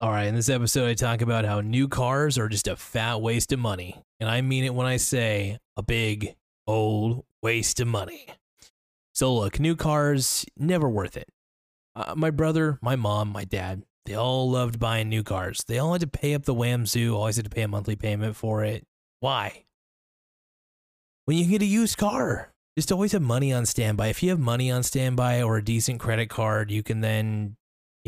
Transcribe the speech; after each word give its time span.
All 0.00 0.10
right, 0.10 0.28
in 0.28 0.36
this 0.36 0.48
episode, 0.48 0.88
I 0.88 0.94
talk 0.94 1.22
about 1.22 1.44
how 1.44 1.60
new 1.60 1.88
cars 1.88 2.38
are 2.38 2.48
just 2.48 2.68
a 2.68 2.76
fat 2.76 3.20
waste 3.20 3.50
of 3.50 3.58
money. 3.58 4.00
And 4.20 4.30
I 4.30 4.42
mean 4.42 4.62
it 4.62 4.72
when 4.72 4.86
I 4.86 4.96
say 4.96 5.58
a 5.76 5.82
big, 5.82 6.36
old 6.68 7.24
waste 7.42 7.80
of 7.80 7.88
money. 7.88 8.28
So, 9.12 9.34
look, 9.34 9.58
new 9.58 9.74
cars, 9.74 10.46
never 10.56 10.88
worth 10.88 11.16
it. 11.16 11.28
Uh, 11.96 12.14
my 12.16 12.30
brother, 12.30 12.78
my 12.80 12.94
mom, 12.94 13.30
my 13.30 13.42
dad, 13.42 13.82
they 14.06 14.14
all 14.14 14.48
loved 14.48 14.78
buying 14.78 15.08
new 15.08 15.24
cars. 15.24 15.64
They 15.66 15.80
all 15.80 15.90
had 15.90 16.02
to 16.02 16.06
pay 16.06 16.32
up 16.32 16.44
the 16.44 16.54
Wamzoo, 16.54 17.16
always 17.16 17.34
had 17.34 17.46
to 17.46 17.50
pay 17.50 17.62
a 17.62 17.68
monthly 17.68 17.96
payment 17.96 18.36
for 18.36 18.62
it. 18.62 18.86
Why? 19.18 19.64
When 21.24 21.36
you 21.36 21.46
get 21.46 21.60
a 21.60 21.66
used 21.66 21.98
car, 21.98 22.52
just 22.76 22.92
always 22.92 23.10
have 23.10 23.22
money 23.22 23.52
on 23.52 23.66
standby. 23.66 24.06
If 24.06 24.22
you 24.22 24.30
have 24.30 24.38
money 24.38 24.70
on 24.70 24.84
standby 24.84 25.42
or 25.42 25.56
a 25.56 25.64
decent 25.64 25.98
credit 25.98 26.30
card, 26.30 26.70
you 26.70 26.84
can 26.84 27.00
then 27.00 27.56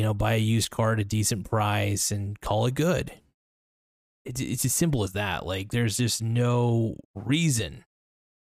you 0.01 0.07
know, 0.07 0.15
buy 0.15 0.33
a 0.33 0.39
used 0.39 0.71
car 0.71 0.95
at 0.95 0.99
a 0.99 1.05
decent 1.05 1.45
price 1.45 2.11
and 2.11 2.41
call 2.41 2.65
it 2.65 2.75
good. 2.75 3.13
It's, 4.25 4.41
it's 4.41 4.65
as 4.65 4.73
simple 4.73 5.05
as 5.05 5.13
that. 5.13 5.45
Like, 5.45 5.73
there's 5.73 5.99
just 5.99 6.23
no 6.23 6.97
reason 7.15 7.85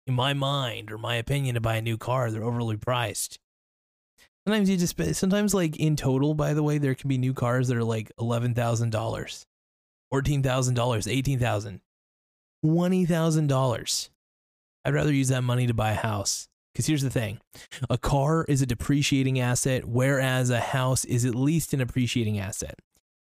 in 0.07 0.15
my 0.15 0.33
mind 0.33 0.93
or 0.93 0.97
my 0.97 1.17
opinion 1.17 1.57
to 1.57 1.61
buy 1.61 1.75
a 1.75 1.83
new 1.83 1.99
car. 1.99 2.31
They're 2.31 2.45
overly 2.45 2.77
priced. 2.77 3.41
Sometimes 4.47 4.71
you 4.71 4.77
just, 4.77 4.95
sometimes, 5.17 5.53
like, 5.53 5.77
in 5.77 5.97
total, 5.97 6.35
by 6.35 6.55
the 6.55 6.63
way, 6.63 6.79
there 6.79 6.95
can 6.95 7.09
be 7.09 7.19
new 7.19 7.35
cars 7.35 7.67
that 7.67 7.77
are 7.77 7.83
like 7.83 8.13
$11,000, 8.21 8.55
$14,000, 8.95 9.45
$18,000, 10.15 11.81
$20,000. 12.65 14.09
I'd 14.85 14.95
rather 14.95 15.13
use 15.13 15.29
that 15.31 15.43
money 15.43 15.67
to 15.67 15.75
buy 15.75 15.91
a 15.91 15.97
house. 15.97 16.47
Because 16.81 16.87
here's 16.87 17.03
the 17.03 17.11
thing 17.11 17.41
a 17.91 17.99
car 17.99 18.47
is 18.49 18.63
a 18.63 18.67
depreciating 18.67 19.39
asset, 19.39 19.85
whereas 19.85 20.49
a 20.49 20.61
house 20.61 21.05
is 21.05 21.27
at 21.27 21.35
least 21.35 21.75
an 21.75 21.83
appreciating 21.83 22.39
asset. 22.39 22.79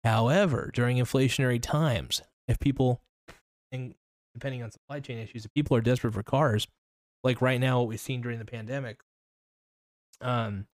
However, 0.03 0.69
during 0.71 0.97
inflationary 0.97 1.59
times, 1.59 2.21
if 2.47 2.59
people, 2.59 3.01
and 3.71 3.95
depending 4.35 4.61
on 4.61 4.69
supply 4.69 4.99
chain 4.99 5.17
issues, 5.17 5.43
if 5.43 5.53
people 5.55 5.75
are 5.75 5.81
desperate 5.81 6.13
for 6.13 6.21
cars, 6.21 6.67
like 7.23 7.41
right 7.41 7.59
now, 7.59 7.79
what 7.79 7.87
we've 7.87 7.99
seen 7.99 8.21
during 8.21 8.37
the 8.37 8.45
pandemic, 8.45 8.99
um, 10.21 10.67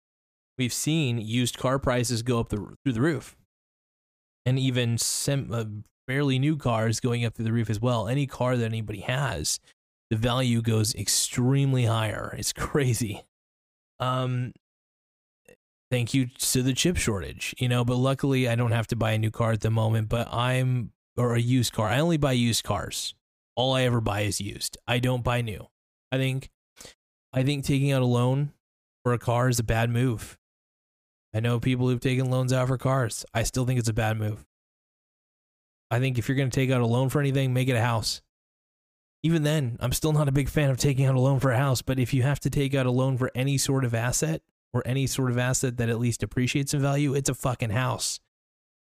we've 0.58 0.74
seen 0.74 1.20
used 1.20 1.58
car 1.58 1.80
prices 1.80 2.22
go 2.22 2.42
up 2.42 2.50
the, 2.50 2.58
through 2.58 2.94
the 2.94 3.00
roof, 3.00 3.38
and 4.46 4.60
even 4.60 4.98
sem- 4.98 5.54
uh, 5.54 5.64
fairly 6.06 6.38
new 6.38 6.58
cars 6.58 7.00
going 7.00 7.24
up 7.24 7.34
through 7.34 7.46
the 7.46 7.54
roof 7.54 7.70
as 7.70 7.80
well. 7.80 8.10
Any 8.10 8.28
car 8.28 8.58
that 8.58 8.66
anybody 8.66 9.00
has 9.00 9.62
the 10.10 10.16
value 10.16 10.62
goes 10.62 10.96
extremely 10.96 11.86
higher. 11.86 12.34
It's 12.38 12.54
crazy. 12.54 13.26
Um, 14.00 14.54
thank 15.92 16.14
you 16.14 16.28
to 16.28 16.64
the 16.64 16.74
chip 16.74 16.98
shortage, 16.98 17.54
you 17.58 17.68
know, 17.68 17.84
but 17.84 17.98
luckily 17.98 18.48
I 18.48 18.56
don't 18.56 18.72
have 18.72 18.88
to 18.88 18.96
buy 18.96 19.12
a 19.12 19.18
new 19.18 19.32
car 19.32 19.52
at 19.52 19.62
the 19.62 19.70
moment, 19.70 20.10
but 20.10 20.32
I'm, 20.34 20.92
or 21.18 21.36
a 21.36 21.40
used 21.40 21.74
car. 21.74 21.90
I 21.90 22.00
only 22.00 22.18
buy 22.18 22.34
used 22.34 22.64
cars. 22.64 23.16
All 23.56 23.74
I 23.74 23.84
ever 23.84 24.00
buy 24.00 24.22
is 24.22 24.40
used. 24.40 24.78
I 24.88 25.00
don't 25.00 25.24
buy 25.24 25.42
new. 25.42 25.68
I 26.12 26.18
think, 26.18 26.50
I 27.34 27.44
think 27.44 27.66
taking 27.66 27.92
out 27.92 28.02
a 28.02 28.06
loan 28.06 28.54
for 29.04 29.14
a 29.14 29.20
car 29.20 29.50
is 29.50 29.60
a 29.60 29.64
bad 29.64 29.90
move. 29.90 30.38
I 31.34 31.40
know 31.40 31.60
people 31.60 31.90
who've 31.90 32.00
taken 32.00 32.30
loans 32.30 32.54
out 32.54 32.68
for 32.68 32.78
cars. 32.78 33.26
I 33.34 33.44
still 33.44 33.66
think 33.66 33.80
it's 33.80 33.90
a 33.90 33.94
bad 33.94 34.18
move. 34.18 34.46
I 35.90 36.00
think 36.00 36.18
if 36.18 36.28
you're 36.28 36.38
going 36.38 36.50
to 36.50 36.56
take 36.56 36.72
out 36.72 36.82
a 36.82 36.86
loan 36.86 37.10
for 37.10 37.20
anything, 37.20 37.54
make 37.54 37.68
it 37.68 37.76
a 37.76 37.82
house 37.82 38.22
even 39.24 39.44
then, 39.44 39.78
I'm 39.80 39.92
still 39.92 40.14
not 40.14 40.28
a 40.28 40.32
big 40.32 40.50
fan 40.50 40.70
of 40.70 40.78
taking 40.78 41.06
out 41.06 41.16
a 41.16 41.20
loan 41.20 41.40
for 41.40 41.52
a 41.52 41.58
house. 41.58 41.82
But 41.82 42.00
if 42.00 42.14
you 42.14 42.24
have 42.24 42.40
to 42.42 42.50
take 42.50 42.76
out 42.76 42.86
a 42.86 42.92
loan 42.92 43.18
for 43.18 43.32
any 43.34 43.58
sort 43.58 43.84
of 43.84 43.94
asset 43.94 44.42
or 44.74 44.84
any 44.86 45.08
sort 45.08 45.32
of 45.32 45.38
asset 45.38 45.78
that 45.78 45.90
at 45.90 46.00
least 46.00 46.24
appreciates 46.24 46.74
in 46.74 46.82
value, 46.82 47.14
it's 47.14 47.30
a 47.30 47.34
fucking 47.34 47.72
house. 47.72 48.20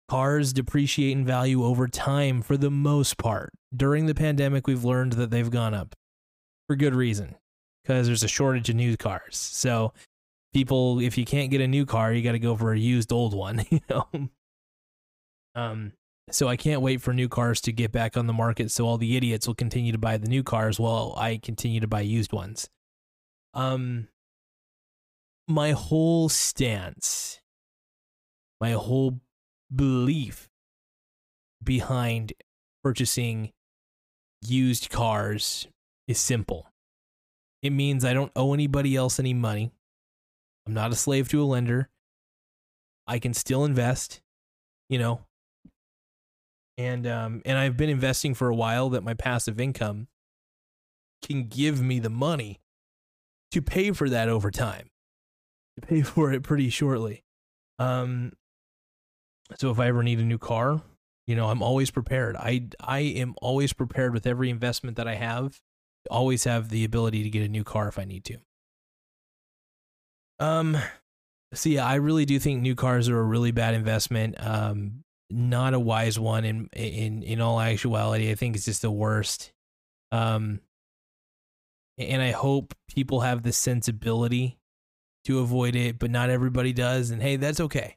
Cars 0.08 0.52
depreciate 0.52 1.12
in 1.12 1.24
value 1.24 1.64
over 1.64 1.88
time 1.88 2.42
for 2.42 2.56
the 2.56 2.70
most 2.70 3.18
part. 3.18 3.52
During 3.74 4.06
the 4.06 4.14
pandemic, 4.14 4.66
we've 4.66 4.84
learned 4.84 5.14
that 5.14 5.30
they've 5.30 5.50
gone 5.50 5.74
up 5.74 5.94
for 6.68 6.76
good 6.76 6.94
reason 6.94 7.36
because 7.82 8.06
there's 8.06 8.22
a 8.22 8.28
shortage 8.28 8.68
of 8.68 8.76
new 8.76 8.96
cars. 8.96 9.36
So, 9.36 9.92
people, 10.52 11.00
if 11.00 11.16
you 11.16 11.24
can't 11.24 11.50
get 11.50 11.60
a 11.60 11.68
new 11.68 11.86
car, 11.86 12.12
you 12.12 12.22
got 12.22 12.32
to 12.32 12.38
go 12.38 12.56
for 12.56 12.72
a 12.72 12.78
used 12.78 13.12
old 13.12 13.34
one, 13.34 13.64
you 13.70 13.80
know? 13.88 14.06
Um, 15.54 15.92
so 16.30 16.48
I 16.48 16.56
can't 16.56 16.82
wait 16.82 17.00
for 17.00 17.12
new 17.12 17.28
cars 17.28 17.60
to 17.62 17.72
get 17.72 17.92
back 17.92 18.16
on 18.16 18.26
the 18.26 18.32
market 18.32 18.70
so 18.70 18.86
all 18.86 18.98
the 18.98 19.16
idiots 19.16 19.46
will 19.46 19.54
continue 19.54 19.92
to 19.92 19.98
buy 19.98 20.16
the 20.16 20.28
new 20.28 20.42
cars 20.42 20.78
while 20.78 21.14
I 21.16 21.38
continue 21.38 21.80
to 21.80 21.88
buy 21.88 22.02
used 22.02 22.32
ones. 22.32 22.68
Um 23.54 24.08
my 25.48 25.72
whole 25.72 26.28
stance, 26.28 27.40
my 28.60 28.72
whole 28.72 29.20
belief 29.74 30.48
behind 31.62 32.32
purchasing 32.82 33.52
used 34.40 34.90
cars 34.90 35.66
is 36.08 36.18
simple. 36.18 36.68
It 37.62 37.70
means 37.70 38.04
I 38.04 38.14
don't 38.14 38.32
owe 38.34 38.54
anybody 38.54 38.96
else 38.96 39.18
any 39.18 39.34
money. 39.34 39.72
I'm 40.66 40.74
not 40.74 40.92
a 40.92 40.96
slave 40.96 41.28
to 41.30 41.42
a 41.42 41.44
lender. 41.44 41.88
I 43.06 43.18
can 43.18 43.34
still 43.34 43.64
invest. 43.64 44.20
You 44.88 44.98
know, 44.98 45.20
and 46.78 47.06
um 47.06 47.42
and 47.44 47.58
I've 47.58 47.76
been 47.76 47.90
investing 47.90 48.34
for 48.34 48.48
a 48.48 48.54
while 48.54 48.88
that 48.90 49.02
my 49.02 49.14
passive 49.14 49.60
income 49.60 50.08
can 51.22 51.48
give 51.48 51.80
me 51.80 51.98
the 51.98 52.10
money 52.10 52.60
to 53.52 53.62
pay 53.62 53.92
for 53.92 54.08
that 54.08 54.28
over 54.28 54.50
time 54.50 54.90
to 55.78 55.86
pay 55.86 56.02
for 56.02 56.32
it 56.32 56.42
pretty 56.42 56.70
shortly. 56.70 57.24
Um 57.78 58.32
so 59.58 59.70
if 59.70 59.78
I 59.78 59.88
ever 59.88 60.02
need 60.02 60.18
a 60.18 60.24
new 60.24 60.38
car 60.38 60.82
you 61.26 61.36
know 61.36 61.48
I'm 61.48 61.62
always 61.62 61.90
prepared. 61.90 62.36
I 62.36 62.68
I 62.80 63.00
am 63.00 63.34
always 63.40 63.72
prepared 63.72 64.12
with 64.14 64.26
every 64.26 64.50
investment 64.50 64.96
that 64.96 65.08
I 65.08 65.14
have 65.14 65.60
always 66.10 66.44
have 66.44 66.68
the 66.68 66.84
ability 66.84 67.22
to 67.22 67.30
get 67.30 67.44
a 67.44 67.48
new 67.48 67.62
car 67.64 67.88
if 67.88 67.98
I 67.98 68.04
need 68.04 68.24
to. 68.24 68.38
Um 70.38 70.76
yeah 71.64 71.86
I 71.86 71.96
really 71.96 72.24
do 72.24 72.38
think 72.38 72.60
new 72.62 72.74
cars 72.74 73.08
are 73.08 73.18
a 73.18 73.22
really 73.22 73.52
bad 73.52 73.74
investment. 73.74 74.34
Um 74.38 75.04
not 75.32 75.74
a 75.74 75.80
wise 75.80 76.18
one 76.18 76.44
in 76.44 76.68
in 76.72 77.22
in 77.22 77.40
all 77.40 77.60
actuality. 77.60 78.30
I 78.30 78.34
think 78.34 78.56
it's 78.56 78.64
just 78.64 78.82
the 78.82 78.90
worst. 78.90 79.52
Um, 80.10 80.60
and 81.98 82.22
I 82.22 82.32
hope 82.32 82.74
people 82.88 83.20
have 83.20 83.42
the 83.42 83.52
sensibility 83.52 84.58
to 85.24 85.40
avoid 85.40 85.76
it, 85.76 85.98
but 85.98 86.10
not 86.10 86.30
everybody 86.30 86.72
does. 86.72 87.10
And 87.10 87.22
hey, 87.22 87.36
that's 87.36 87.60
okay. 87.60 87.96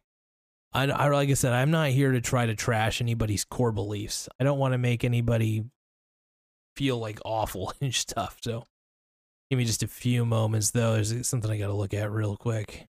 I, 0.74 0.84
I 0.86 1.08
like 1.08 1.30
I 1.30 1.34
said, 1.34 1.54
I'm 1.54 1.72
not 1.72 1.90
here 1.90 2.12
to 2.12 2.22
try 2.22 2.46
to 2.46 2.56
trash 2.56 3.02
anybody's 3.02 3.46
core 3.46 3.72
beliefs. 3.72 4.28
I 4.40 4.44
don't 4.44 4.60
want 4.60 4.74
to 4.74 4.78
make 4.78 5.04
anybody 5.04 5.64
feel 6.76 7.00
like 7.00 7.20
awful 7.26 7.74
and 7.82 7.94
stuff. 7.94 8.38
So 8.42 8.66
give 9.50 9.58
me 9.58 9.66
just 9.66 9.84
a 9.84 9.88
few 9.88 10.26
moments 10.26 10.72
though. 10.72 10.94
There's 10.94 11.28
something 11.28 11.50
I 11.50 11.58
got 11.58 11.68
to 11.68 11.74
look 11.74 11.94
at 11.94 12.12
real 12.12 12.36
quick. 12.36 12.88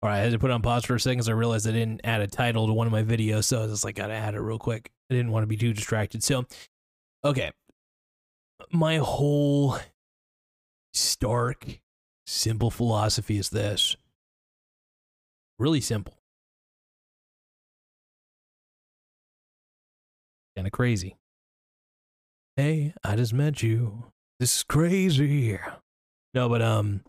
All 0.00 0.08
right, 0.08 0.18
I 0.18 0.22
had 0.22 0.32
to 0.32 0.38
put 0.38 0.52
on 0.52 0.62
pause 0.62 0.84
for 0.84 0.94
a 0.94 1.00
second 1.00 1.16
because 1.16 1.28
I 1.28 1.32
realized 1.32 1.66
I 1.66 1.72
didn't 1.72 2.02
add 2.04 2.20
a 2.20 2.28
title 2.28 2.68
to 2.68 2.72
one 2.72 2.86
of 2.86 2.92
my 2.92 3.02
videos, 3.02 3.44
so 3.44 3.58
I 3.58 3.62
was 3.62 3.72
just 3.72 3.84
like, 3.84 3.96
gotta 3.96 4.12
add 4.14 4.34
it 4.34 4.40
real 4.40 4.58
quick. 4.58 4.92
I 5.10 5.14
didn't 5.14 5.32
want 5.32 5.42
to 5.42 5.48
be 5.48 5.56
too 5.56 5.72
distracted. 5.72 6.22
So, 6.22 6.44
okay, 7.24 7.50
my 8.70 8.98
whole 8.98 9.76
stark, 10.92 11.80
simple 12.26 12.70
philosophy 12.70 13.38
is 13.38 13.50
this. 13.50 13.96
Really 15.58 15.80
simple. 15.80 16.14
Kind 20.54 20.68
of 20.68 20.72
crazy. 20.72 21.16
Hey, 22.56 22.94
I 23.02 23.16
just 23.16 23.32
met 23.32 23.64
you. 23.64 24.12
This 24.38 24.58
is 24.58 24.62
crazy. 24.62 25.58
No, 26.34 26.48
but 26.48 26.62
um, 26.62 27.00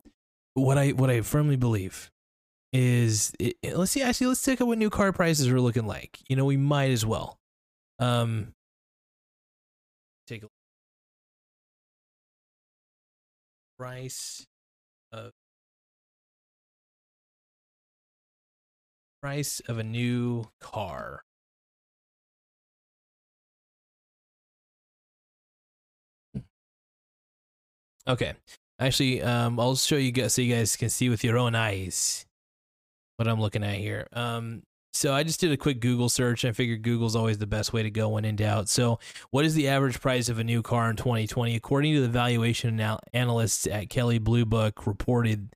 what 0.56 0.80
I 0.80 0.90
what 0.90 1.12
I 1.12 1.22
firmly 1.22 1.56
believe 1.56 2.10
is 2.72 3.34
it, 3.40 3.56
let's 3.76 3.92
see 3.92 4.02
actually 4.02 4.28
let's 4.28 4.44
take 4.44 4.60
a 4.60 4.66
what 4.66 4.78
new 4.78 4.90
car 4.90 5.12
prices 5.12 5.48
are 5.50 5.62
looking 5.62 5.88
like. 5.88 6.20
You 6.30 6.36
know, 6.36 6.46
we 6.46 6.58
might 6.58 6.92
as 6.92 7.06
well. 7.06 7.38
Um 8.00 8.54
take 10.28 10.42
a 10.42 10.46
look. 10.46 10.52
price 13.80 14.46
of 15.14 15.32
price 19.22 19.62
of 19.68 19.78
a 19.78 19.84
new 19.84 20.46
car. 20.60 21.24
Hmm. 26.34 26.42
Okay. 28.08 28.34
Actually, 28.80 29.22
um, 29.22 29.60
I'll 29.60 29.76
show 29.76 29.98
you 29.98 30.12
guys 30.12 30.34
so 30.34 30.42
you 30.42 30.56
guys 30.56 30.76
can 30.78 30.90
see 30.90 31.10
with 31.10 31.24
your 31.24 31.38
own 31.38 31.54
eyes 31.56 32.26
what 33.20 33.28
I'm 33.28 33.42
looking 33.42 33.64
at 33.64 33.76
here. 33.76 34.08
Um, 34.14 34.64
so 34.94 35.14
I 35.14 35.24
just 35.24 35.40
did 35.40 35.52
a 35.52 35.58
quick 35.58 35.82
Google 35.82 36.10
search. 36.10 36.46
I 36.46 36.52
figured 36.52 36.82
Google's 36.82 37.16
always 37.16 37.38
the 37.38 37.46
best 37.46 37.74
way 37.74 37.84
to 37.84 37.92
go 37.92 38.10
when 38.10 38.26
in 38.26 38.38
doubt. 38.38 38.70
So, 38.70 39.00
what 39.30 39.46
is 39.46 39.54
the 39.54 39.68
average 39.68 40.02
price 40.02 40.30
of 40.30 40.40
a 40.40 40.44
new 40.44 40.64
car 40.64 40.90
in 40.90 40.96
2020? 40.96 41.56
According 41.56 41.94
to 41.94 42.02
the 42.02 42.08
valuation 42.08 42.80
anal- 42.80 43.00
analysts 43.14 43.68
at 43.68 43.90
Kelley 43.90 44.18
Blue 44.18 44.46
Book, 44.46 44.88
reported 44.88 45.54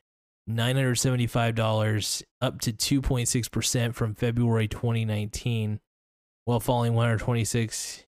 $975 0.50 2.24
up 2.42 2.62
to 2.62 2.72
2.6% 2.72 3.94
from 3.94 4.16
February 4.16 4.68
2019, 4.68 5.80
while 6.46 6.60
falling 6.60 6.94
$126 6.94 8.06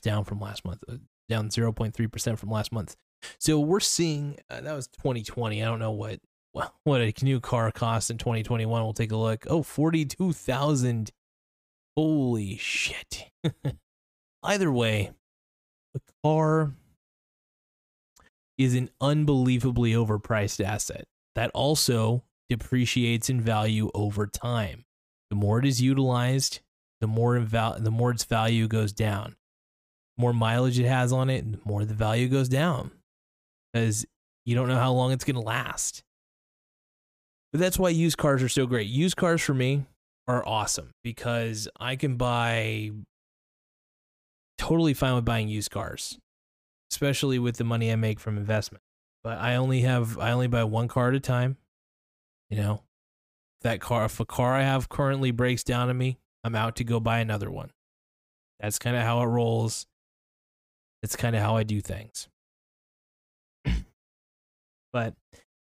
down 0.00 0.24
from 0.24 0.40
last 0.40 0.64
month, 0.64 0.82
uh, 0.88 0.96
down 1.28 1.48
0.3% 1.48 2.38
from 2.38 2.50
last 2.50 2.72
month. 2.72 2.96
So 3.38 3.58
we're 3.58 3.80
seeing 3.80 4.38
uh, 4.50 4.60
that 4.60 4.74
was 4.74 4.88
2020. 4.88 5.62
I 5.62 5.66
don't 5.66 5.78
know 5.78 5.92
what 5.92 6.20
what 6.84 7.00
a 7.00 7.12
new 7.22 7.40
car 7.40 7.72
costs 7.72 8.10
in 8.10 8.18
2021. 8.18 8.82
We'll 8.82 8.92
take 8.92 9.12
a 9.12 9.16
look. 9.16 9.46
Oh, 9.48 9.62
42,000. 9.62 11.10
Holy 11.96 12.56
shit. 12.56 13.30
Either 14.42 14.70
way, 14.70 15.12
a 15.94 16.00
car 16.22 16.74
is 18.58 18.74
an 18.74 18.90
unbelievably 19.00 19.92
overpriced 19.92 20.62
asset 20.62 21.06
that 21.34 21.50
also 21.52 22.24
depreciates 22.48 23.28
in 23.28 23.40
value 23.40 23.90
over 23.94 24.26
time. 24.26 24.84
The 25.30 25.36
more 25.36 25.58
it 25.58 25.66
is 25.66 25.80
utilized, 25.80 26.60
the 27.00 27.06
more 27.06 27.38
the 27.38 27.90
more 27.90 28.10
its 28.10 28.24
value 28.24 28.68
goes 28.68 28.92
down. 28.92 29.36
The 30.16 30.22
more 30.22 30.32
mileage 30.32 30.78
it 30.78 30.86
has 30.86 31.12
on 31.12 31.30
it, 31.30 31.50
the 31.50 31.58
more 31.64 31.84
the 31.84 31.94
value 31.94 32.28
goes 32.28 32.48
down. 32.48 32.92
Because 33.72 34.06
you 34.44 34.54
don't 34.54 34.68
know 34.68 34.78
how 34.78 34.92
long 34.92 35.12
it's 35.12 35.24
going 35.24 35.34
to 35.34 35.40
last. 35.40 36.02
But 37.52 37.60
that's 37.60 37.78
why 37.78 37.90
used 37.90 38.18
cars 38.18 38.42
are 38.42 38.48
so 38.48 38.66
great. 38.66 38.88
Used 38.88 39.16
cars 39.16 39.42
for 39.42 39.54
me 39.54 39.84
are 40.26 40.46
awesome 40.46 40.90
because 41.02 41.68
I 41.78 41.96
can 41.96 42.16
buy 42.16 42.90
totally 44.58 44.94
fine 44.94 45.14
with 45.14 45.24
buying 45.24 45.48
used 45.48 45.70
cars, 45.70 46.18
especially 46.92 47.38
with 47.38 47.56
the 47.56 47.64
money 47.64 47.92
I 47.92 47.96
make 47.96 48.20
from 48.20 48.36
investment 48.36 48.82
but 49.24 49.38
I 49.38 49.56
only 49.56 49.80
have 49.80 50.18
I 50.18 50.30
only 50.30 50.46
buy 50.46 50.62
one 50.64 50.86
car 50.86 51.08
at 51.08 51.14
a 51.14 51.20
time. 51.20 51.56
You 52.50 52.58
know, 52.58 52.82
that 53.62 53.80
car 53.80 54.04
if 54.04 54.20
a 54.20 54.26
car 54.26 54.52
I 54.52 54.62
have 54.62 54.90
currently 54.90 55.32
breaks 55.32 55.64
down 55.64 55.88
on 55.88 55.96
me, 55.96 56.18
I'm 56.44 56.54
out 56.54 56.76
to 56.76 56.84
go 56.84 57.00
buy 57.00 57.18
another 57.18 57.50
one. 57.50 57.70
That's 58.60 58.78
kind 58.78 58.94
of 58.94 59.02
how 59.02 59.22
it 59.22 59.26
rolls. 59.26 59.86
It's 61.02 61.16
kind 61.16 61.34
of 61.34 61.42
how 61.42 61.56
I 61.56 61.64
do 61.64 61.80
things. 61.80 62.28
but 64.92 65.14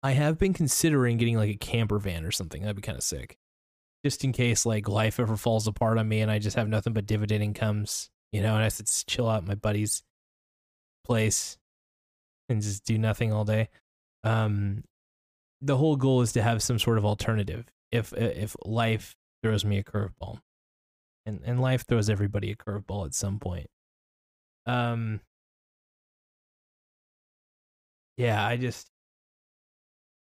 I 0.04 0.12
have 0.12 0.38
been 0.38 0.54
considering 0.54 1.18
getting 1.18 1.38
like 1.38 1.50
a 1.50 1.58
camper 1.58 2.00
van 2.00 2.26
or 2.26 2.32
something. 2.32 2.62
That'd 2.62 2.76
be 2.76 2.82
kind 2.82 2.98
of 2.98 3.04
sick. 3.04 3.38
Just 4.04 4.24
in 4.24 4.34
case 4.34 4.66
like 4.66 4.88
life 4.88 5.20
ever 5.20 5.38
falls 5.38 5.68
apart 5.68 5.98
on 5.98 6.08
me 6.08 6.22
and 6.22 6.30
I 6.30 6.38
just 6.38 6.58
have 6.58 6.68
nothing 6.68 6.94
but 6.94 7.08
dividend 7.08 7.44
incomes, 7.44 8.10
you 8.32 8.42
know, 8.42 8.56
and 8.56 8.64
I 8.64 8.70
to 8.70 9.06
chill 9.08 9.30
out 9.30 9.48
my 9.48 9.56
buddy's 9.56 10.04
place 11.06 11.58
and 12.50 12.62
just 12.62 12.84
do 12.86 12.98
nothing 12.98 13.34
all 13.34 13.46
day. 13.46 13.70
Um, 14.24 14.84
the 15.62 15.78
whole 15.78 15.96
goal 15.96 16.22
is 16.22 16.34
to 16.34 16.42
have 16.42 16.62
some 16.62 16.80
sort 16.80 16.98
of 16.98 17.06
alternative. 17.06 17.66
If 17.92 18.14
if 18.14 18.56
life 18.66 19.16
throws 19.44 19.64
me 19.66 19.78
a 19.78 19.84
curveball, 19.84 20.40
and 21.26 21.42
and 21.46 21.62
life 21.62 21.86
throws 21.88 22.10
everybody 22.10 22.52
a 22.52 22.56
curveball 22.56 23.06
at 23.06 23.14
some 23.14 23.40
point. 23.40 23.68
Um. 24.66 25.22
Yeah, 28.18 28.46
I 28.46 28.58
just, 28.58 28.88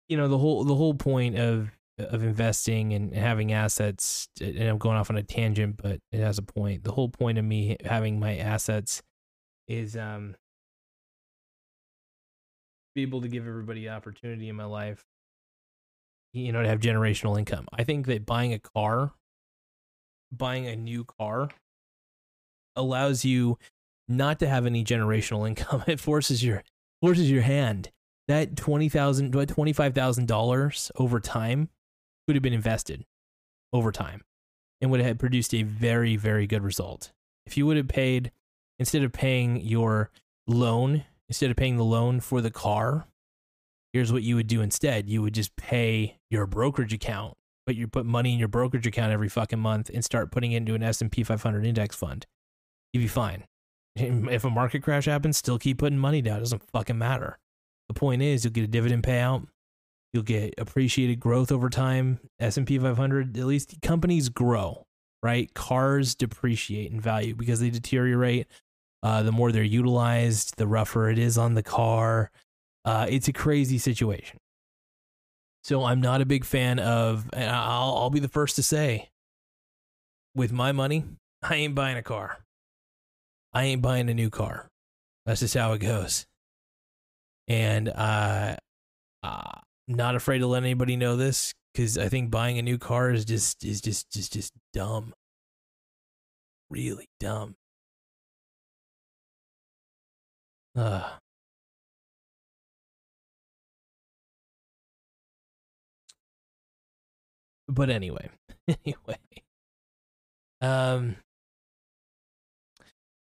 you 0.08 0.16
know, 0.16 0.28
the 0.28 0.38
whole 0.38 0.64
the 0.64 0.74
whole 0.74 0.94
point 0.94 1.38
of 1.38 1.70
of 1.98 2.24
investing 2.24 2.92
and 2.92 3.14
having 3.14 3.52
assets, 3.52 4.28
and 4.40 4.62
I'm 4.62 4.78
going 4.78 4.96
off 4.96 5.10
on 5.10 5.16
a 5.16 5.22
tangent, 5.22 5.76
but 5.76 6.00
it 6.10 6.20
has 6.20 6.38
a 6.38 6.42
point. 6.42 6.84
The 6.84 6.92
whole 6.92 7.08
point 7.08 7.38
of 7.38 7.44
me 7.44 7.76
having 7.84 8.18
my 8.18 8.36
assets 8.38 9.02
is 9.68 9.96
um 9.96 10.34
be 12.94 13.02
able 13.02 13.20
to 13.22 13.28
give 13.28 13.46
everybody 13.46 13.88
opportunity 13.88 14.48
in 14.48 14.56
my 14.56 14.64
life, 14.64 15.04
you 16.32 16.52
know, 16.52 16.62
to 16.62 16.68
have 16.68 16.80
generational 16.80 17.38
income. 17.38 17.66
I 17.72 17.84
think 17.84 18.06
that 18.06 18.24
buying 18.24 18.52
a 18.52 18.58
car, 18.58 19.12
buying 20.32 20.66
a 20.66 20.76
new 20.76 21.04
car, 21.04 21.50
allows 22.76 23.24
you 23.24 23.58
not 24.08 24.38
to 24.40 24.48
have 24.48 24.66
any 24.66 24.84
generational 24.84 25.46
income. 25.48 25.82
It 25.86 26.00
forces 26.00 26.44
your 26.44 26.62
forces 27.00 27.30
your 27.30 27.42
hand. 27.42 27.90
That 28.28 28.56
twenty 28.56 28.88
thousand, 28.88 29.32
twenty 29.48 29.72
five 29.72 29.94
thousand 29.94 30.28
dollars 30.28 30.90
over 30.96 31.20
time 31.20 31.68
could 32.26 32.36
have 32.36 32.42
been 32.42 32.54
invested 32.54 33.04
over 33.72 33.92
time, 33.92 34.22
and 34.80 34.90
would 34.90 35.00
have 35.00 35.18
produced 35.18 35.54
a 35.54 35.62
very 35.62 36.16
very 36.16 36.46
good 36.46 36.62
result. 36.62 37.12
If 37.44 37.58
you 37.58 37.66
would 37.66 37.76
have 37.76 37.88
paid 37.88 38.32
instead 38.78 39.02
of 39.02 39.12
paying 39.12 39.60
your 39.60 40.10
loan 40.46 41.04
instead 41.28 41.50
of 41.50 41.56
paying 41.56 41.76
the 41.76 41.84
loan 41.84 42.20
for 42.20 42.40
the 42.40 42.50
car, 42.50 43.06
here's 43.92 44.12
what 44.12 44.22
you 44.22 44.36
would 44.36 44.46
do 44.46 44.60
instead. 44.60 45.08
You 45.08 45.22
would 45.22 45.34
just 45.34 45.56
pay 45.56 46.18
your 46.30 46.46
brokerage 46.46 46.92
account, 46.92 47.34
but 47.66 47.76
you 47.76 47.86
put 47.86 48.06
money 48.06 48.32
in 48.32 48.38
your 48.38 48.48
brokerage 48.48 48.86
account 48.86 49.12
every 49.12 49.28
fucking 49.28 49.60
month 49.60 49.90
and 49.92 50.04
start 50.04 50.30
putting 50.30 50.52
it 50.52 50.58
into 50.58 50.74
an 50.74 50.82
S&P 50.82 51.22
500 51.22 51.64
index 51.64 51.96
fund. 51.96 52.26
You'd 52.92 53.00
be 53.00 53.08
fine. 53.08 53.44
If 53.96 54.44
a 54.44 54.50
market 54.50 54.82
crash 54.82 55.04
happens, 55.04 55.36
still 55.36 55.58
keep 55.58 55.78
putting 55.78 55.98
money 55.98 56.20
down. 56.20 56.38
It 56.38 56.40
doesn't 56.40 56.62
fucking 56.72 56.98
matter. 56.98 57.38
The 57.88 57.94
point 57.94 58.22
is 58.22 58.44
you'll 58.44 58.52
get 58.52 58.64
a 58.64 58.68
dividend 58.68 59.04
payout. 59.04 59.46
You'll 60.12 60.22
get 60.22 60.54
appreciated 60.58 61.20
growth 61.20 61.52
over 61.52 61.68
time. 61.68 62.20
S&P 62.40 62.78
500, 62.78 63.36
at 63.36 63.44
least 63.46 63.76
companies 63.82 64.28
grow, 64.28 64.86
right? 65.22 65.52
Cars 65.54 66.14
depreciate 66.14 66.90
in 66.90 67.00
value 67.00 67.34
because 67.34 67.60
they 67.60 67.70
deteriorate 67.70 68.46
uh, 69.04 69.22
the 69.22 69.30
more 69.30 69.52
they're 69.52 69.62
utilized, 69.62 70.56
the 70.56 70.66
rougher 70.66 71.10
it 71.10 71.18
is 71.18 71.36
on 71.36 71.52
the 71.52 71.62
car. 71.62 72.30
Uh, 72.86 73.06
it's 73.08 73.28
a 73.28 73.34
crazy 73.34 73.76
situation. 73.76 74.38
So 75.62 75.84
I'm 75.84 76.00
not 76.00 76.22
a 76.22 76.26
big 76.26 76.44
fan 76.44 76.78
of, 76.78 77.28
and 77.34 77.50
I'll, 77.50 77.96
I'll 77.96 78.10
be 78.10 78.18
the 78.18 78.28
first 78.28 78.56
to 78.56 78.62
say, 78.62 79.10
with 80.34 80.52
my 80.52 80.72
money, 80.72 81.04
I 81.42 81.56
ain't 81.56 81.74
buying 81.74 81.98
a 81.98 82.02
car. 82.02 82.38
I 83.52 83.64
ain't 83.64 83.82
buying 83.82 84.08
a 84.08 84.14
new 84.14 84.30
car. 84.30 84.70
That's 85.26 85.40
just 85.40 85.54
how 85.54 85.74
it 85.74 85.80
goes. 85.80 86.26
And 87.46 87.90
uh, 87.90 88.56
uh 89.22 89.52
not 89.86 90.16
afraid 90.16 90.38
to 90.38 90.46
let 90.46 90.62
anybody 90.62 90.96
know 90.96 91.16
this 91.16 91.52
because 91.74 91.98
I 91.98 92.08
think 92.08 92.30
buying 92.30 92.58
a 92.58 92.62
new 92.62 92.78
car 92.78 93.10
is 93.10 93.26
just 93.26 93.64
is 93.64 93.82
just 93.82 94.10
just 94.10 94.32
just 94.32 94.52
dumb. 94.72 95.12
Really 96.70 97.06
dumb. 97.20 97.56
Uh, 100.76 101.08
but 107.68 107.90
anyway, 107.90 108.28
anyway, 108.68 109.18
um, 110.60 111.16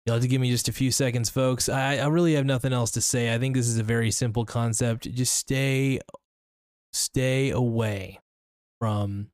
you'll 0.06 0.16
have 0.16 0.22
to 0.22 0.28
give 0.28 0.42
me 0.42 0.52
just 0.52 0.68
a 0.68 0.74
few 0.74 0.92
seconds, 0.92 1.30
folks. 1.30 1.68
I, 1.68 1.98
I 1.98 2.08
really 2.08 2.36
have 2.36 2.46
nothing 2.46 2.74
else 2.74 2.92
to 2.92 3.02
say. 3.02 3.34
I 3.34 3.40
think 3.40 3.56
this 3.56 3.68
is 3.68 3.80
a 3.80 3.84
very 3.84 4.12
simple 4.12 4.46
concept. 4.46 5.12
Just 5.12 5.34
stay, 5.36 6.00
stay 6.94 7.50
away 7.50 8.20
from. 8.80 9.28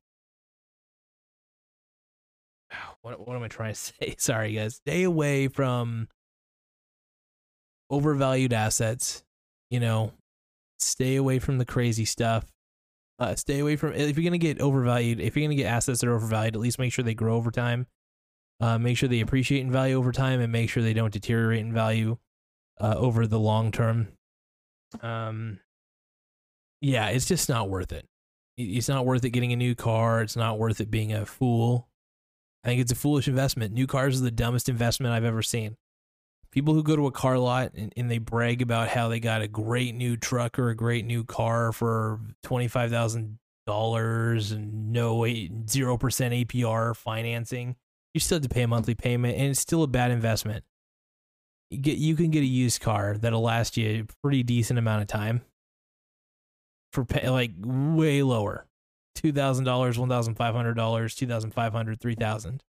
What, 3.02 3.26
what 3.26 3.36
am 3.36 3.42
I 3.44 3.48
trying 3.48 3.72
to 3.72 3.78
say? 4.00 4.16
Sorry, 4.18 4.54
guys. 4.54 4.76
Stay 4.76 5.04
away 5.04 5.48
from 5.48 6.08
overvalued 7.90 8.52
assets. 8.52 9.22
You 9.70 9.80
know, 9.80 10.12
stay 10.78 11.16
away 11.16 11.38
from 11.38 11.58
the 11.58 11.64
crazy 11.64 12.04
stuff. 12.04 12.44
Uh, 13.18 13.34
stay 13.34 13.58
away 13.58 13.76
from 13.76 13.92
if 13.94 14.16
you're 14.16 14.24
gonna 14.24 14.38
get 14.38 14.60
overvalued. 14.60 15.20
If 15.20 15.36
you're 15.36 15.44
gonna 15.44 15.56
get 15.56 15.66
assets 15.66 16.00
that 16.00 16.08
are 16.08 16.14
overvalued, 16.14 16.54
at 16.54 16.60
least 16.60 16.78
make 16.78 16.92
sure 16.92 17.04
they 17.04 17.14
grow 17.14 17.36
over 17.36 17.50
time. 17.50 17.86
Uh, 18.60 18.78
make 18.78 18.96
sure 18.96 19.08
they 19.08 19.20
appreciate 19.20 19.60
in 19.60 19.70
value 19.70 19.96
over 19.96 20.12
time, 20.12 20.40
and 20.40 20.52
make 20.52 20.70
sure 20.70 20.82
they 20.82 20.92
don't 20.92 21.12
deteriorate 21.12 21.60
in 21.60 21.72
value 21.72 22.16
uh, 22.80 22.94
over 22.96 23.26
the 23.26 23.38
long 23.38 23.72
term. 23.72 24.08
Um, 25.02 25.60
yeah, 26.80 27.08
it's 27.08 27.26
just 27.26 27.48
not 27.48 27.68
worth 27.68 27.92
it. 27.92 28.06
It's 28.56 28.88
not 28.88 29.06
worth 29.06 29.24
it 29.24 29.30
getting 29.30 29.52
a 29.52 29.56
new 29.56 29.74
car. 29.74 30.22
It's 30.22 30.36
not 30.36 30.58
worth 30.58 30.80
it 30.80 30.90
being 30.90 31.12
a 31.12 31.26
fool. 31.26 31.88
I 32.64 32.68
think 32.68 32.80
it's 32.80 32.92
a 32.92 32.96
foolish 32.96 33.28
investment. 33.28 33.72
New 33.72 33.86
cars 33.86 34.20
are 34.20 34.24
the 34.24 34.30
dumbest 34.30 34.68
investment 34.68 35.12
I've 35.12 35.24
ever 35.24 35.42
seen 35.42 35.76
People 36.50 36.74
who 36.74 36.82
go 36.82 36.96
to 36.96 37.06
a 37.06 37.12
car 37.12 37.38
lot 37.38 37.72
and, 37.74 37.92
and 37.96 38.10
they 38.10 38.18
brag 38.18 38.62
about 38.62 38.88
how 38.88 39.08
they 39.08 39.20
got 39.20 39.42
a 39.42 39.48
great 39.48 39.94
new 39.94 40.16
truck 40.16 40.58
or 40.58 40.70
a 40.70 40.74
great 40.74 41.04
new 41.04 41.24
car 41.24 41.72
for 41.72 42.20
twenty 42.42 42.68
five 42.68 42.90
thousand 42.90 43.38
dollars 43.66 44.50
and 44.50 44.92
no 44.92 45.26
zero 45.68 45.98
percent 45.98 46.32
APR 46.32 46.96
financing, 46.96 47.76
you 48.14 48.20
still 48.20 48.36
have 48.36 48.42
to 48.42 48.48
pay 48.48 48.62
a 48.62 48.68
monthly 48.68 48.94
payment, 48.94 49.36
and 49.36 49.48
it's 49.48 49.60
still 49.60 49.82
a 49.82 49.86
bad 49.86 50.10
investment. 50.10 50.64
You 51.70 51.78
get 51.78 51.98
you 51.98 52.16
can 52.16 52.30
get 52.30 52.40
a 52.40 52.46
used 52.46 52.80
car 52.80 53.18
that'll 53.18 53.42
last 53.42 53.76
you 53.76 54.06
a 54.08 54.12
pretty 54.22 54.42
decent 54.42 54.78
amount 54.78 55.02
of 55.02 55.08
time 55.08 55.42
for 56.94 57.04
pay, 57.04 57.28
like 57.28 57.50
way 57.60 58.22
lower, 58.22 58.66
two 59.14 59.32
thousand 59.32 59.66
dollars, 59.66 59.98
one 59.98 60.08
thousand 60.08 60.36
five 60.36 60.54
hundred 60.54 60.74
dollars, 60.74 61.14
two 61.14 61.26
thousand 61.26 61.50
five 61.50 61.74
hundred, 61.74 62.00
three 62.00 62.14
thousand. 62.14 62.62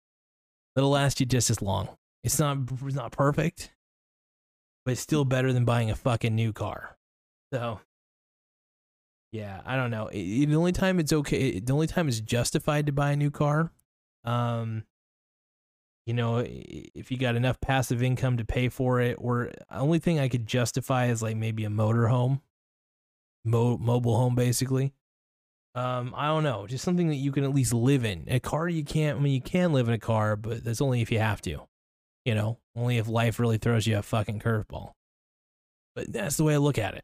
That'll 0.75 0.91
last 0.91 1.21
you 1.21 1.27
just 1.27 1.51
as 1.51 1.61
long. 1.61 1.91
It's 2.25 2.39
not 2.39 2.59
it's 2.83 2.95
not 2.95 3.13
perfect, 3.13 3.73
but 4.85 4.93
it's 4.93 5.01
still 5.01 5.25
better 5.25 5.53
than 5.53 5.65
buying 5.65 5.91
a 5.91 5.97
fucking 5.97 6.35
new 6.35 6.53
car. 6.53 6.97
So, 7.53 7.81
yeah, 9.33 9.61
I 9.65 9.77
don't 9.77 9.91
know. 9.91 10.09
It, 10.09 10.47
the 10.47 10.57
only 10.57 10.73
time 10.73 10.99
it's 10.99 11.13
okay, 11.13 11.61
the 11.61 11.73
only 11.73 11.87
time 11.87 12.09
it's 12.09 12.21
justified 12.21 12.87
to 12.87 12.93
buy 12.93 13.13
a 13.13 13.17
new 13.17 13.31
car, 13.31 13.71
um, 14.25 14.85
you 16.07 16.15
know, 16.15 16.45
if 16.47 17.11
you 17.11 17.19
got 17.19 17.35
enough 17.35 17.61
passive 17.61 18.03
income 18.03 18.37
to 18.37 18.45
pay 18.45 18.69
for 18.69 19.01
it, 19.01 19.17
or 19.19 19.51
only 19.71 19.99
thing 19.99 20.21
I 20.21 20.29
could 20.29 20.47
justify 20.47 21.07
is 21.07 21.21
like 21.21 21.37
maybe 21.37 21.65
a 21.65 21.71
motor 21.71 22.07
home, 22.07 22.43
mo- 23.45 23.79
mobile 23.79 24.17
home, 24.17 24.37
basically. 24.37 24.95
Um, 25.75 26.15
I 26.17 26.29
don't 26.29 26.45
know, 26.45 26.67
just 26.67 26.85
something 26.85 27.09
that 27.09 27.17
you 27.17 27.33
can 27.33 27.45
at 27.45 27.53
least 27.53 27.75
live 27.75 28.05
in. 28.05 28.25
A 28.29 28.39
car 28.39 28.69
you 28.69 28.85
can't. 28.85 29.19
I 29.19 29.21
mean, 29.21 29.35
you 29.35 29.43
can 29.43 29.73
live 29.73 29.89
in 29.89 29.95
a 29.95 29.99
car, 29.99 30.37
but 30.37 30.65
that's 30.65 30.81
only 30.81 31.03
if 31.03 31.11
you 31.11 31.19
have 31.19 31.43
to. 31.43 31.67
You 32.27 32.35
know, 32.35 32.59
only 32.75 32.99
if 32.99 33.09
life 33.09 33.39
really 33.39 33.57
throws 33.57 33.87
you 33.87 33.97
a 33.97 34.03
fucking 34.03 34.41
curveball. 34.41 34.93
But 35.95 36.13
that's 36.13 36.37
the 36.37 36.43
way 36.45 36.55
I 36.55 36.59
look 36.59 36.77
at 36.77 37.01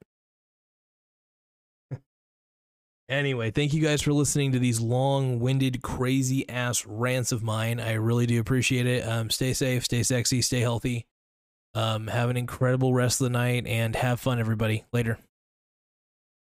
it. 1.90 2.00
anyway, 3.08 3.52
thank 3.52 3.72
you 3.72 3.80
guys 3.80 4.02
for 4.02 4.12
listening 4.12 4.50
to 4.52 4.58
these 4.58 4.80
long-winded, 4.80 5.80
crazy 5.80 6.46
ass 6.48 6.84
rants 6.84 7.30
of 7.30 7.42
mine. 7.42 7.78
I 7.78 7.92
really 7.92 8.26
do 8.26 8.40
appreciate 8.40 8.86
it. 8.86 9.06
Um, 9.06 9.30
stay 9.30 9.52
safe, 9.52 9.84
stay 9.84 10.02
sexy, 10.02 10.42
stay 10.42 10.60
healthy. 10.60 11.06
Um, 11.74 12.08
have 12.08 12.28
an 12.28 12.36
incredible 12.36 12.92
rest 12.92 13.20
of 13.20 13.26
the 13.26 13.30
night, 13.30 13.64
and 13.66 13.94
have 13.94 14.18
fun, 14.20 14.40
everybody. 14.40 14.84
Later. 14.92 15.18